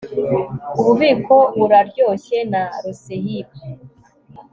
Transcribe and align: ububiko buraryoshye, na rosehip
ububiko 0.79 1.35
buraryoshye, 1.57 2.37
na 2.51 2.63
rosehip 2.83 3.49